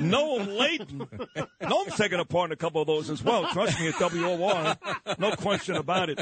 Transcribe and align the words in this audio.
Noam 0.00 0.56
Laden. 0.58 0.98
Noam's 1.62 1.96
taking 1.96 2.20
a 2.20 2.24
part 2.24 2.48
in 2.48 2.52
a 2.52 2.56
couple 2.56 2.80
of 2.80 2.86
those 2.86 3.10
as 3.10 3.22
well. 3.22 3.46
Trust 3.48 3.78
me, 3.80 3.88
at 3.88 4.00
WOR. 4.00 4.76
No 5.18 5.32
question 5.32 5.76
about 5.76 6.10
it. 6.10 6.20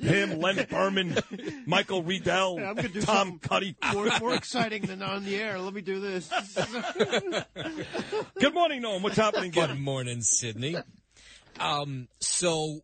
Him, 0.00 0.40
Len 0.40 0.66
Berman, 0.68 1.18
Michael 1.66 2.02
Riedel, 2.02 2.58
I'm 2.58 2.76
do 2.76 3.00
Tom 3.00 3.38
Cuddy. 3.38 3.76
More, 3.92 4.08
more 4.20 4.34
exciting 4.34 4.82
than 4.82 5.02
on 5.02 5.24
the 5.24 5.36
air. 5.36 5.58
Let 5.58 5.74
me 5.74 5.80
do 5.80 6.00
this. 6.00 6.30
Good 8.38 8.54
morning, 8.54 8.82
Noam. 8.82 9.02
What's 9.02 9.16
happening? 9.16 9.50
Good 9.50 9.70
Kid? 9.70 9.80
morning, 9.80 10.20
Sydney. 10.22 10.76
Um, 11.58 12.08
so 12.20 12.80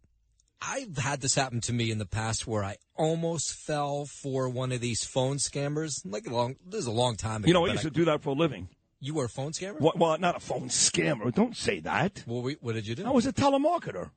I've 0.60 0.96
had 0.96 1.20
this 1.20 1.34
happen 1.34 1.60
to 1.62 1.72
me 1.72 1.90
in 1.90 1.98
the 1.98 2.06
past 2.06 2.46
where 2.46 2.64
I 2.64 2.76
almost 2.94 3.54
fell 3.54 4.06
for 4.06 4.48
one 4.48 4.72
of 4.72 4.80
these 4.80 5.04
phone 5.04 5.36
scammers. 5.36 6.00
Like 6.04 6.26
a 6.26 6.30
long, 6.34 6.56
this 6.66 6.80
is 6.80 6.86
a 6.86 6.92
long 6.92 7.16
time 7.16 7.42
ago. 7.42 7.48
You 7.48 7.54
know, 7.54 7.64
I 7.64 7.68
but 7.68 7.72
used 7.72 7.84
to 7.84 7.90
do 7.90 8.04
that 8.06 8.22
for 8.22 8.30
a 8.30 8.34
living. 8.34 8.68
You 9.02 9.14
were 9.14 9.24
a 9.24 9.28
phone 9.28 9.50
scammer. 9.50 9.80
What, 9.80 9.98
well, 9.98 10.16
not 10.18 10.36
a 10.36 10.40
phone 10.40 10.68
scammer. 10.68 11.34
Don't 11.34 11.56
say 11.56 11.80
that. 11.80 12.22
What, 12.24 12.44
were, 12.44 12.52
what 12.60 12.74
did 12.74 12.86
you 12.86 12.94
do? 12.94 13.04
I 13.04 13.10
was 13.10 13.26
a 13.26 13.32
telemarketer, 13.32 14.10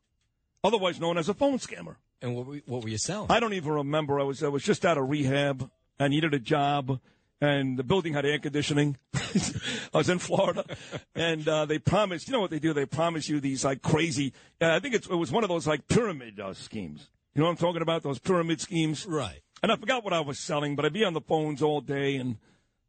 otherwise 0.64 1.00
known 1.00 1.18
as 1.18 1.28
a 1.28 1.34
phone 1.34 1.58
scammer. 1.58 1.96
and 2.22 2.36
what 2.36 2.46
were, 2.46 2.62
what 2.68 2.84
were 2.84 2.90
you 2.90 3.00
selling? 3.00 3.32
I 3.32 3.40
don't 3.40 3.54
even 3.54 3.72
remember. 3.72 4.20
I 4.20 4.24
was 4.24 4.44
I 4.44 4.48
was 4.48 4.64
just 4.64 4.86
out 4.86 4.98
of 4.98 5.10
rehab. 5.10 5.70
I 6.00 6.08
needed 6.08 6.34
a 6.36 6.40
job, 6.40 7.00
and 7.42 7.80
the 7.80 7.84
building 7.84 8.14
had 8.14 8.26
air 8.26 8.38
conditioning. 8.38 8.98
I 9.16 9.98
was 9.98 10.10
in 10.10 10.20
Florida, 10.20 10.64
and 11.16 11.48
uh, 11.48 11.66
they 11.66 11.80
promised. 11.80 12.28
You 12.28 12.34
know 12.34 12.42
what 12.42 12.52
they 12.52 12.60
do? 12.60 12.72
They 12.72 12.86
promise 12.86 13.28
you 13.28 13.40
these 13.40 13.66
like 13.66 13.82
crazy. 13.82 14.34
Uh, 14.62 14.76
I 14.76 14.80
think 14.80 14.94
it's, 14.94 15.08
it 15.08 15.16
was 15.16 15.32
one 15.32 15.44
of 15.44 15.50
those 15.50 15.66
like 15.66 15.88
pyramid 15.88 16.40
uh, 16.40 16.54
schemes. 16.54 17.10
You 17.34 17.42
know 17.42 17.48
what 17.48 17.52
I'm 17.52 17.58
talking 17.58 17.82
about? 17.82 18.04
Those 18.04 18.20
pyramid 18.20 18.62
schemes. 18.62 19.06
right. 19.06 19.42
And 19.64 19.72
I 19.72 19.78
forgot 19.78 20.04
what 20.04 20.14
I 20.14 20.20
was 20.20 20.38
selling, 20.38 20.76
but 20.76 20.86
I'd 20.86 20.94
be 20.94 21.04
on 21.04 21.14
the 21.14 21.22
phones 21.22 21.64
all 21.64 21.82
day, 21.82 22.18
and 22.18 22.38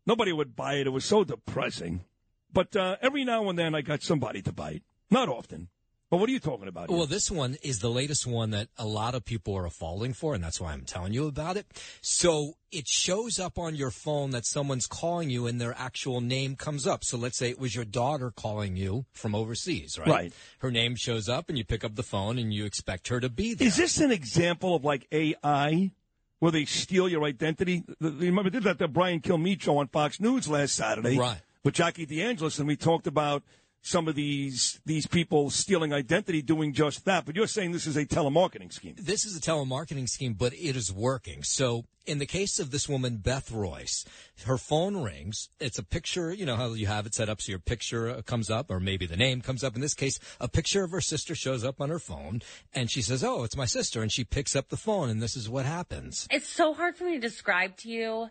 nobody 0.06 0.32
would 0.32 0.56
buy 0.56 0.74
it. 0.74 0.86
It 0.86 0.90
was 0.90 1.04
so 1.04 1.24
depressing. 1.24 2.04
But 2.52 2.74
uh, 2.74 2.96
every 3.02 3.24
now 3.24 3.48
and 3.48 3.58
then, 3.58 3.74
I 3.74 3.82
got 3.82 4.02
somebody 4.02 4.40
to 4.42 4.52
buy 4.52 4.70
it. 4.70 4.82
Not 5.10 5.28
often. 5.28 5.68
But 6.08 6.18
what 6.18 6.28
are 6.28 6.32
you 6.32 6.38
talking 6.38 6.68
about? 6.68 6.88
here? 6.88 6.96
Well, 6.96 7.06
this 7.06 7.32
one 7.32 7.56
is 7.62 7.80
the 7.80 7.90
latest 7.90 8.28
one 8.28 8.50
that 8.50 8.68
a 8.78 8.86
lot 8.86 9.16
of 9.16 9.24
people 9.24 9.56
are 9.56 9.68
falling 9.68 10.12
for, 10.12 10.34
and 10.34 10.44
that's 10.44 10.60
why 10.60 10.72
I'm 10.72 10.84
telling 10.84 11.12
you 11.12 11.26
about 11.26 11.56
it. 11.56 11.66
So 12.00 12.54
it 12.70 12.86
shows 12.86 13.40
up 13.40 13.58
on 13.58 13.74
your 13.74 13.90
phone 13.90 14.30
that 14.30 14.46
someone's 14.46 14.86
calling 14.86 15.30
you 15.30 15.48
and 15.48 15.60
their 15.60 15.74
actual 15.76 16.20
name 16.20 16.54
comes 16.54 16.86
up. 16.86 17.02
So 17.02 17.16
let's 17.18 17.36
say 17.36 17.50
it 17.50 17.58
was 17.58 17.74
your 17.74 17.84
daughter 17.84 18.30
calling 18.30 18.76
you 18.76 19.06
from 19.12 19.34
overseas, 19.34 19.98
right? 19.98 20.08
Right. 20.08 20.32
Her 20.60 20.70
name 20.70 20.94
shows 20.94 21.28
up 21.28 21.48
and 21.48 21.58
you 21.58 21.64
pick 21.64 21.82
up 21.82 21.96
the 21.96 22.04
phone 22.04 22.38
and 22.38 22.54
you 22.54 22.66
expect 22.66 23.08
her 23.08 23.18
to 23.18 23.28
be 23.28 23.54
there. 23.54 23.66
Is 23.66 23.76
this 23.76 23.98
an 23.98 24.12
example 24.12 24.76
of 24.76 24.84
like 24.84 25.08
AI, 25.10 25.90
where 26.38 26.52
they 26.52 26.64
steal 26.64 27.08
your 27.08 27.24
identity? 27.24 27.82
The- 28.00 28.10
the- 28.10 28.26
Remember, 28.26 28.50
they 28.50 28.58
did 28.58 28.64
that 28.64 28.78
the 28.78 28.88
Brian 28.88 29.20
Kilmeade 29.20 29.62
show 29.62 29.78
on 29.78 29.88
Fox 29.88 30.20
News 30.20 30.48
last 30.48 30.74
Saturday, 30.74 31.18
Right. 31.18 31.40
With 31.64 31.74
Jackie 31.74 32.06
DeAngelis, 32.06 32.58
and 32.58 32.68
we 32.68 32.76
talked 32.76 33.06
about 33.08 33.42
some 33.86 34.08
of 34.08 34.16
these 34.16 34.80
these 34.84 35.06
people 35.06 35.48
stealing 35.48 35.92
identity, 35.92 36.42
doing 36.42 36.72
just 36.72 37.04
that. 37.04 37.24
But 37.24 37.36
you're 37.36 37.46
saying 37.46 37.70
this 37.70 37.86
is 37.86 37.96
a 37.96 38.04
telemarketing 38.04 38.72
scheme. 38.72 38.96
this 38.98 39.24
is 39.24 39.36
a 39.36 39.40
telemarketing 39.40 40.08
scheme, 40.08 40.34
but 40.34 40.52
it 40.52 40.76
is 40.76 40.92
working. 40.92 41.44
So, 41.44 41.84
in 42.04 42.18
the 42.18 42.26
case 42.26 42.58
of 42.58 42.72
this 42.72 42.88
woman, 42.88 43.18
Beth 43.18 43.52
Royce, 43.52 44.04
her 44.44 44.58
phone 44.58 45.02
rings. 45.02 45.50
It's 45.60 45.78
a 45.78 45.84
picture, 45.84 46.32
you 46.32 46.44
know 46.44 46.56
how 46.56 46.72
you 46.72 46.88
have 46.88 47.06
it 47.06 47.14
set 47.14 47.28
up 47.28 47.40
so 47.40 47.50
your 47.50 47.60
picture 47.60 48.10
uh, 48.10 48.22
comes 48.22 48.50
up, 48.50 48.70
or 48.70 48.80
maybe 48.80 49.06
the 49.06 49.16
name 49.16 49.40
comes 49.40 49.62
up. 49.62 49.76
In 49.76 49.80
this 49.80 49.94
case, 49.94 50.18
a 50.40 50.48
picture 50.48 50.82
of 50.82 50.90
her 50.90 51.00
sister 51.00 51.36
shows 51.36 51.64
up 51.64 51.80
on 51.80 51.88
her 51.88 52.00
phone, 52.00 52.42
and 52.74 52.90
she 52.90 53.02
says, 53.02 53.22
Oh, 53.22 53.44
it's 53.44 53.56
my 53.56 53.66
sister. 53.66 54.02
And 54.02 54.10
she 54.10 54.24
picks 54.24 54.56
up 54.56 54.68
the 54.68 54.76
phone, 54.76 55.08
and 55.08 55.22
this 55.22 55.36
is 55.36 55.48
what 55.48 55.64
happens. 55.64 56.26
It's 56.30 56.48
so 56.48 56.74
hard 56.74 56.96
for 56.96 57.04
me 57.04 57.12
to 57.12 57.20
describe 57.20 57.76
to 57.78 57.88
you 57.88 58.30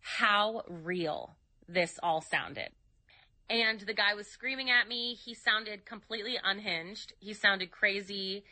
how 0.00 0.62
real 0.68 1.36
this 1.66 1.98
all 2.02 2.20
sounded. 2.20 2.68
And 3.50 3.80
the 3.80 3.94
guy 3.94 4.14
was 4.14 4.26
screaming 4.26 4.70
at 4.70 4.88
me. 4.88 5.14
He 5.14 5.34
sounded 5.34 5.84
completely 5.84 6.38
unhinged. 6.42 7.12
He 7.18 7.34
sounded 7.34 7.70
crazy. 7.70 8.44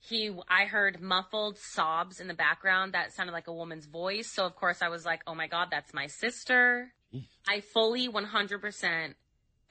He, 0.00 0.34
I 0.48 0.64
heard 0.64 1.00
muffled 1.00 1.58
sobs 1.58 2.18
in 2.18 2.28
the 2.28 2.34
background 2.34 2.94
that 2.94 3.12
sounded 3.12 3.32
like 3.32 3.46
a 3.46 3.52
woman's 3.52 3.86
voice. 3.86 4.30
So 4.30 4.44
of 4.44 4.56
course 4.56 4.82
I 4.82 4.88
was 4.88 5.04
like, 5.04 5.22
oh 5.26 5.34
my 5.34 5.46
God, 5.46 5.68
that's 5.70 5.94
my 5.94 6.06
sister. 6.06 6.92
I 7.46 7.60
fully 7.60 8.08
100% 8.08 9.14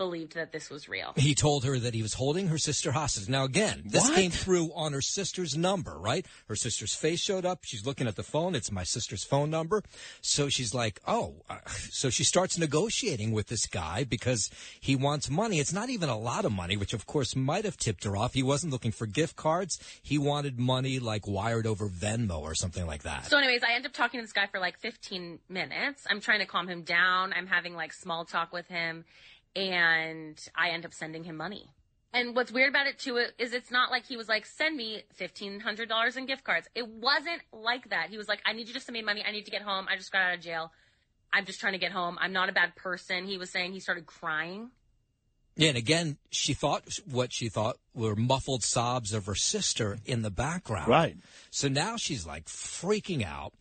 believed 0.01 0.33
that 0.33 0.51
this 0.51 0.71
was 0.71 0.89
real. 0.89 1.13
He 1.15 1.35
told 1.35 1.63
her 1.63 1.77
that 1.77 1.93
he 1.93 2.01
was 2.01 2.15
holding 2.15 2.47
her 2.47 2.57
sister 2.57 2.91
hostage. 2.91 3.29
Now, 3.29 3.43
again, 3.43 3.83
this 3.85 4.01
What? 4.05 4.15
came 4.15 4.31
through 4.31 4.71
on 4.73 4.93
her 4.93 5.01
sister's 5.01 5.55
number, 5.55 5.95
right? 5.99 6.25
Her 6.47 6.55
sister's 6.55 6.95
face 6.95 7.19
showed 7.19 7.45
up. 7.45 7.59
She's 7.63 7.85
looking 7.85 8.07
at 8.07 8.15
the 8.15 8.23
phone. 8.23 8.55
It's 8.55 8.71
my 8.71 8.83
sister's 8.83 9.23
phone 9.23 9.51
number. 9.51 9.83
So 10.21 10.49
she's 10.49 10.73
like, 10.73 10.99
oh. 11.07 11.35
Uh, 11.47 11.57
so 11.91 12.09
she 12.09 12.23
starts 12.23 12.57
negotiating 12.57 13.31
with 13.31 13.45
this 13.47 13.67
guy 13.67 14.03
because 14.03 14.49
he 14.79 14.95
wants 14.95 15.29
money. 15.29 15.59
It's 15.59 15.71
not 15.71 15.91
even 15.91 16.09
a 16.09 16.17
lot 16.17 16.45
of 16.45 16.51
money, 16.51 16.75
which 16.77 16.93
of 16.93 17.05
course 17.05 17.35
might 17.35 17.63
have 17.65 17.77
tipped 17.77 18.03
her 18.05 18.17
off. 18.17 18.33
He 18.33 18.41
wasn't 18.41 18.73
looking 18.73 18.91
for 18.91 19.05
gift 19.05 19.35
cards. 19.35 19.77
He 20.01 20.17
wanted 20.17 20.57
money 20.59 20.97
like 20.97 21.27
wired 21.27 21.67
over 21.67 21.87
Venmo 21.87 22.39
or 22.41 22.55
something 22.55 22.87
like 22.87 23.03
that. 23.03 23.27
So, 23.27 23.37
anyways, 23.37 23.61
I 23.63 23.73
end 23.75 23.85
up 23.85 23.93
talking 23.93 24.19
to 24.19 24.23
this 24.23 24.33
guy 24.33 24.47
for 24.47 24.59
like 24.59 24.79
15 24.79 25.37
minutes. 25.47 26.07
I'm 26.09 26.21
trying 26.21 26.39
to 26.39 26.47
calm 26.47 26.67
him 26.67 26.81
down. 26.81 27.33
I'm 27.33 27.45
having 27.45 27.75
like 27.75 27.93
small 27.93 28.25
talk 28.25 28.51
with 28.51 28.67
him, 28.67 29.05
and 29.55 30.39
I 30.55 30.69
end 30.69 30.85
up 30.85 30.93
sending 30.93 31.23
him 31.23 31.37
money. 31.37 31.69
And 32.13 32.35
what's 32.35 32.51
weird 32.51 32.69
about 32.69 32.87
it 32.87 32.99
too 32.99 33.17
is 33.17 33.53
it's 33.53 33.71
not 33.71 33.89
like 33.89 34.05
he 34.05 34.17
was 34.17 34.27
like, 34.27 34.45
send 34.45 34.75
me 34.75 35.03
$1,500 35.19 36.17
in 36.17 36.25
gift 36.25 36.43
cards. 36.43 36.67
It 36.75 36.87
wasn't 36.87 37.41
like 37.53 37.89
that. 37.89 38.09
He 38.09 38.17
was 38.17 38.27
like, 38.27 38.41
I 38.45 38.53
need 38.53 38.67
you 38.67 38.73
just 38.73 38.87
to 38.87 38.91
make 38.91 39.05
money. 39.05 39.23
I 39.25 39.31
need 39.31 39.45
to 39.45 39.51
get 39.51 39.61
home. 39.61 39.87
I 39.89 39.95
just 39.95 40.11
got 40.11 40.21
out 40.21 40.33
of 40.33 40.41
jail. 40.41 40.71
I'm 41.31 41.45
just 41.45 41.61
trying 41.61 41.73
to 41.73 41.79
get 41.79 41.93
home. 41.93 42.17
I'm 42.19 42.33
not 42.33 42.49
a 42.49 42.51
bad 42.51 42.75
person. 42.75 43.25
He 43.25 43.37
was 43.37 43.49
saying 43.49 43.71
he 43.71 43.79
started 43.79 44.05
crying. 44.05 44.71
Yeah, 45.55 45.69
and 45.69 45.77
again, 45.77 46.17
she 46.29 46.53
thought 46.53 46.83
what 47.09 47.33
she 47.33 47.49
thought 47.49 47.77
were 47.93 48.15
muffled 48.15 48.63
sobs 48.63 49.13
of 49.13 49.25
her 49.25 49.35
sister 49.35 49.97
in 50.05 50.21
the 50.21 50.31
background. 50.31 50.87
Right. 50.87 51.17
So 51.49 51.67
now 51.67 51.97
she's 51.97 52.25
like 52.25 52.45
freaking 52.45 53.25
out, 53.25 53.53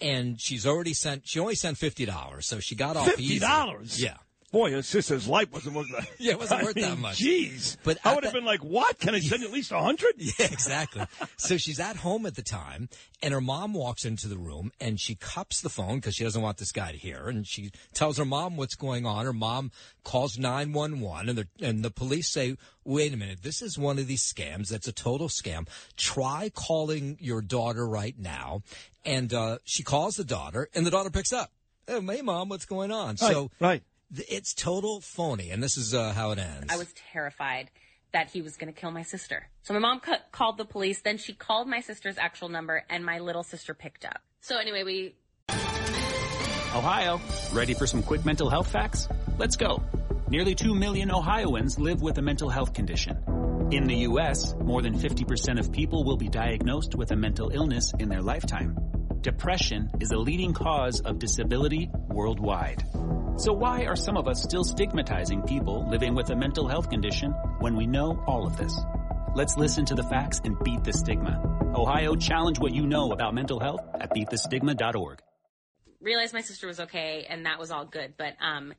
and 0.00 0.40
she's 0.40 0.66
already 0.66 0.92
sent. 0.92 1.26
She 1.26 1.38
only 1.38 1.54
sent 1.54 1.78
fifty 1.78 2.04
dollars, 2.04 2.46
so 2.46 2.58
she 2.58 2.74
got 2.74 2.96
off 2.96 3.18
easy. 3.18 3.38
$50? 3.40 4.02
Yeah. 4.02 4.16
Boy, 4.52 4.70
her 4.70 4.82
sister's 4.82 5.26
life 5.26 5.52
wasn't 5.52 5.74
worth 5.76 5.88
that. 5.90 6.08
Yeah, 6.18 6.32
it 6.32 6.38
wasn't 6.38 6.60
I 6.62 6.64
worth 6.64 6.74
that 6.76 6.98
much. 6.98 7.18
Jeez. 7.18 7.76
But 7.82 7.98
I 8.04 8.14
would 8.14 8.24
have 8.24 8.32
been 8.32 8.44
like, 8.44 8.60
what? 8.64 8.98
Can 8.98 9.14
I 9.14 9.18
send 9.20 9.42
you 9.42 9.48
at 9.48 9.52
least 9.52 9.72
a 9.72 9.78
hundred? 9.80 10.14
Yeah, 10.18 10.46
exactly. 10.46 11.04
so 11.36 11.56
she's 11.56 11.80
at 11.80 11.96
home 11.96 12.26
at 12.26 12.36
the 12.36 12.42
time, 12.42 12.88
and 13.22 13.34
her 13.34 13.40
mom 13.40 13.74
walks 13.74 14.04
into 14.04 14.28
the 14.28 14.36
room, 14.38 14.70
and 14.80 15.00
she 15.00 15.14
cups 15.16 15.60
the 15.60 15.68
phone 15.68 15.96
because 15.96 16.14
she 16.14 16.24
doesn't 16.24 16.40
want 16.40 16.58
this 16.58 16.72
guy 16.72 16.92
to 16.92 16.96
hear. 16.98 17.28
And 17.28 17.46
she 17.46 17.70
tells 17.92 18.18
her 18.18 18.24
mom 18.24 18.56
what's 18.56 18.76
going 18.76 19.04
on. 19.04 19.24
Her 19.26 19.32
mom 19.32 19.72
calls 20.04 20.38
nine 20.38 20.72
one 20.72 21.00
one, 21.00 21.28
and 21.28 21.36
the 21.38 21.48
and 21.60 21.84
the 21.84 21.90
police 21.90 22.28
say, 22.32 22.56
"Wait 22.84 23.12
a 23.12 23.16
minute, 23.16 23.42
this 23.42 23.60
is 23.60 23.76
one 23.78 23.98
of 23.98 24.06
these 24.06 24.22
scams. 24.22 24.68
That's 24.68 24.88
a 24.88 24.92
total 24.92 25.28
scam. 25.28 25.68
Try 25.96 26.50
calling 26.54 27.18
your 27.20 27.42
daughter 27.42 27.86
right 27.86 28.18
now." 28.18 28.62
And 29.04 29.34
uh, 29.34 29.58
she 29.64 29.82
calls 29.82 30.16
the 30.16 30.24
daughter, 30.24 30.68
and 30.74 30.86
the 30.86 30.90
daughter 30.90 31.10
picks 31.10 31.32
up. 31.32 31.50
Oh, 31.88 32.00
hey, 32.00 32.22
mom, 32.22 32.48
what's 32.48 32.64
going 32.66 32.90
on? 32.90 33.16
so 33.16 33.50
right. 33.60 33.82
Th- 34.14 34.28
it's 34.30 34.54
total 34.54 35.00
phony, 35.00 35.50
and 35.50 35.62
this 35.62 35.76
is 35.76 35.94
uh, 35.94 36.12
how 36.12 36.30
it 36.32 36.38
ends. 36.38 36.66
I 36.68 36.76
was 36.76 36.92
terrified 37.12 37.70
that 38.12 38.30
he 38.30 38.42
was 38.42 38.56
going 38.56 38.72
to 38.72 38.78
kill 38.78 38.90
my 38.90 39.02
sister. 39.02 39.48
So 39.62 39.74
my 39.74 39.80
mom 39.80 40.00
ca- 40.00 40.20
called 40.32 40.58
the 40.58 40.64
police. 40.64 41.02
Then 41.02 41.18
she 41.18 41.34
called 41.34 41.68
my 41.68 41.80
sister's 41.80 42.18
actual 42.18 42.48
number, 42.48 42.84
and 42.88 43.04
my 43.04 43.18
little 43.18 43.42
sister 43.42 43.74
picked 43.74 44.04
up. 44.04 44.20
So 44.40 44.58
anyway, 44.58 44.84
we 44.84 45.14
Ohio, 46.76 47.20
ready 47.52 47.72
for 47.72 47.86
some 47.86 48.02
quick 48.02 48.24
mental 48.26 48.50
health 48.50 48.68
facts? 48.68 49.08
Let's 49.38 49.56
go. 49.56 49.82
Nearly 50.28 50.54
2 50.54 50.74
million 50.74 51.10
Ohioans 51.10 51.78
live 51.78 52.02
with 52.02 52.18
a 52.18 52.22
mental 52.22 52.50
health 52.50 52.74
condition. 52.74 53.16
In 53.70 53.84
the 53.84 53.96
U.S., 54.10 54.54
more 54.60 54.82
than 54.82 54.98
50% 54.98 55.58
of 55.58 55.72
people 55.72 56.04
will 56.04 56.18
be 56.18 56.28
diagnosed 56.28 56.94
with 56.94 57.12
a 57.12 57.16
mental 57.16 57.50
illness 57.50 57.92
in 57.98 58.08
their 58.08 58.20
lifetime. 58.20 58.76
Depression 59.26 59.90
is 59.98 60.12
a 60.12 60.16
leading 60.16 60.54
cause 60.54 61.00
of 61.00 61.18
disability 61.18 61.90
worldwide. 62.06 62.84
So 63.38 63.52
why 63.52 63.84
are 63.86 63.96
some 63.96 64.16
of 64.16 64.28
us 64.28 64.40
still 64.40 64.62
stigmatizing 64.62 65.42
people 65.42 65.84
living 65.90 66.14
with 66.14 66.30
a 66.30 66.36
mental 66.36 66.68
health 66.68 66.88
condition 66.88 67.32
when 67.58 67.74
we 67.74 67.88
know 67.88 68.22
all 68.28 68.46
of 68.46 68.56
this? 68.56 68.72
Let's 69.34 69.56
listen 69.56 69.84
to 69.86 69.96
the 69.96 70.04
facts 70.04 70.40
and 70.44 70.56
beat 70.62 70.84
the 70.84 70.92
stigma. 70.92 71.42
Ohio, 71.74 72.14
challenge 72.14 72.60
what 72.60 72.72
you 72.72 72.86
know 72.86 73.10
about 73.10 73.34
mental 73.34 73.58
health 73.58 73.80
at 73.94 74.10
beatthestigma.org. 74.10 75.18
realized 76.00 76.32
my 76.32 76.40
sister 76.40 76.68
was 76.68 76.78
okay, 76.78 77.26
and 77.28 77.46
that 77.46 77.58
was 77.58 77.72
all 77.72 77.84
good. 77.84 78.14
But 78.16 78.34
um, 78.40 78.74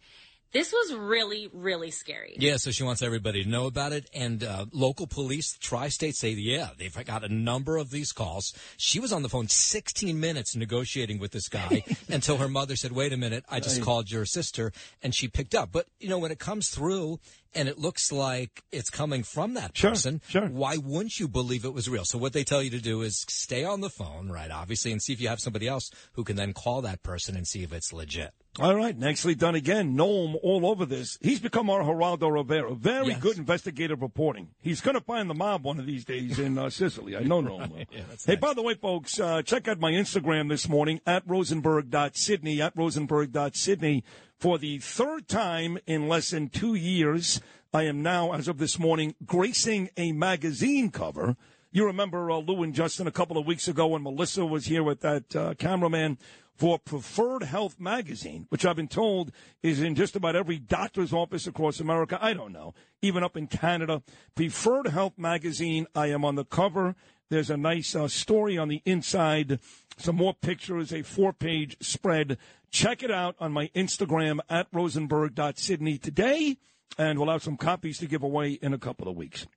this 0.53 0.71
was 0.71 0.94
really, 0.95 1.49
really 1.53 1.91
scary. 1.91 2.35
Yeah, 2.39 2.57
so 2.57 2.71
she 2.71 2.83
wants 2.83 3.01
everybody 3.01 3.44
to 3.44 3.49
know 3.49 3.65
about 3.65 3.91
it. 3.94 4.09
And 4.13 4.44
uh, 4.44 4.65
local 4.71 5.05
police, 5.07 5.57
tri-state, 5.59 6.15
say, 6.15 6.29
yeah, 6.29 6.69
they've 6.77 7.05
got 7.05 7.23
a 7.23 7.33
number 7.33 7.77
of 7.77 7.89
these 7.91 8.11
calls. 8.11 8.53
She 8.77 8.99
was 8.99 9.11
on 9.11 9.23
the 9.23 9.29
phone 9.29 9.47
16 9.49 10.19
minutes 10.19 10.55
negotiating 10.55 11.19
with 11.19 11.31
this 11.31 11.49
guy 11.49 11.83
until 12.09 12.38
her 12.38 12.47
mother 12.47 12.75
said, 12.75 12.91
wait 12.94 13.13
a 13.13 13.17
minute, 13.17 13.44
I 13.49 13.59
just 13.59 13.81
called 13.81 14.09
your 14.09 14.25
sister. 14.25 14.71
And 15.03 15.13
she 15.13 15.27
picked 15.27 15.53
up. 15.53 15.71
But, 15.71 15.88
you 15.99 16.09
know, 16.09 16.17
when 16.17 16.31
it 16.31 16.39
comes 16.39 16.69
through 16.69 17.19
and 17.53 17.67
it 17.67 17.77
looks 17.77 18.11
like 18.11 18.63
it's 18.71 18.89
coming 18.89 19.23
from 19.23 19.55
that 19.55 19.75
Sure, 19.75 19.91
person, 19.91 20.21
sure. 20.27 20.47
why 20.47 20.77
wouldn't 20.77 21.19
you 21.19 21.27
believe 21.27 21.65
it 21.65 21.73
was 21.73 21.89
real? 21.89 22.05
So 22.05 22.17
what 22.17 22.33
they 22.33 22.44
tell 22.44 22.61
you 22.61 22.69
to 22.71 22.79
do 22.81 23.01
is 23.01 23.25
stay 23.27 23.63
on 23.63 23.81
the 23.81 23.89
phone, 23.89 24.29
right, 24.29 24.51
obviously, 24.51 24.91
and 24.91 25.01
see 25.01 25.13
if 25.13 25.19
you 25.21 25.27
have 25.27 25.39
somebody 25.39 25.67
else 25.67 25.89
who 26.13 26.23
can 26.23 26.35
then 26.35 26.53
call 26.53 26.81
that 26.81 27.03
person 27.03 27.35
and 27.35 27.47
see 27.47 27.63
if 27.63 27.73
it's 27.73 27.91
legit. 27.91 28.31
All 28.59 28.75
right, 28.75 28.98
nicely 28.98 29.36
done 29.36 29.54
again. 29.54 29.95
Noam 29.95 30.36
all 30.42 30.65
over 30.65 30.83
this. 30.83 31.19
He's 31.21 31.39
become 31.39 31.69
our 31.69 31.81
Geraldo 31.83 32.33
Rivera. 32.33 32.74
Very 32.74 33.09
Yes. 33.09 33.19
good 33.21 33.38
investigative 33.38 34.01
reporting. 34.01 34.50
He's 34.59 34.81
going 34.81 34.95
to 34.95 35.01
find 35.01 35.30
the 35.30 35.36
mob 35.36 35.63
one 35.63 35.77
of 35.80 35.86
these 35.86 36.04
days 36.04 36.39
in 36.39 36.57
uh, 36.57 36.71
Sicily. 36.71 37.15
I 37.15 37.21
know 37.21 37.42
Noam. 37.44 37.86
hey, 38.25 38.36
by 38.36 38.56
the 38.56 38.63
way, 38.63 38.74
folks, 38.74 39.19
uh, 39.19 39.44
check 39.44 39.68
out 39.68 39.80
my 39.80 39.92
Instagram 39.92 40.50
this 40.50 40.68
morning 40.68 41.00
at 41.06 41.21
rosenberg.sydney, 41.27 42.59
at 42.59 42.75
rosenberg.sydney. 42.75 44.04
For 44.39 44.57
the 44.57 44.80
third 44.80 45.27
time 45.27 45.77
in 45.86 46.07
less 46.07 46.31
than 46.31 46.50
two 46.50 46.74
years, 46.74 47.39
I 47.71 47.83
am 47.83 48.01
now, 48.01 48.33
as 48.33 48.48
of 48.48 48.57
this 48.57 48.80
morning, 48.80 49.13
gracing 49.24 49.89
a 49.98 50.13
magazine 50.13 50.89
cover. 50.89 51.36
You 51.71 51.86
remember 51.86 52.31
uh, 52.31 52.38
Lou 52.38 52.63
and 52.63 52.74
Justin 52.74 53.06
a 53.06 53.12
couple 53.12 53.38
of 53.38 53.45
weeks 53.45 53.68
ago 53.68 53.88
when 53.88 54.01
Melissa 54.01 54.45
was 54.48 54.65
here 54.65 54.81
with 54.83 55.01
that 55.01 55.36
uh, 55.36 55.54
cameraman 55.59 56.18
for 56.57 56.80
Preferred 56.80 57.44
Health 57.44 57.80
Magazine, 57.80 58.48
which 58.50 58.65
I've 58.65 58.75
been 58.75 58.88
told 58.88 59.31
is 59.62 59.81
in 59.81 59.95
just 59.95 60.15
about 60.15 60.36
every 60.36 60.57
doctor's 60.57 61.13
office 61.13 61.48
across 61.48 61.80
America. 61.80 62.18
I 62.19 62.33
don't 62.33 62.51
know, 62.51 62.74
even 63.01 63.24
up 63.24 63.38
in 63.38 63.48
Canada. 63.48 64.01
Preferred 64.36 64.88
Health 64.88 65.13
Magazine, 65.18 65.88
I 65.95 66.07
am 66.07 66.25
on 66.25 66.36
the 66.36 66.45
cover. 66.45 66.95
There's 67.30 67.50
a 67.50 67.57
nice 67.57 67.95
uh, 67.95 68.07
story 68.07 68.57
on 68.57 68.69
the 68.69 68.81
inside, 68.86 69.59
some 69.98 70.15
more 70.15 70.33
pictures, 70.33 70.94
a 70.94 71.04
four 71.04 71.33
page 71.33 71.77
spread. 71.81 72.38
Check 72.71 73.04
it 73.04 73.12
out 73.12 73.36
on 73.39 73.51
my 73.51 73.68
Instagram 73.75 74.39
at 74.50 74.68
rosenberg.sydney 74.71 75.98
today, 75.98 76.57
and 76.98 77.19
we'll 77.19 77.31
have 77.31 77.44
some 77.44 77.57
copies 77.57 77.98
to 78.00 78.07
give 78.07 78.24
away 78.24 78.51
in 78.54 78.74
a 78.74 78.77
couple 78.77 79.07
of 79.07 79.15
weeks. 79.15 79.48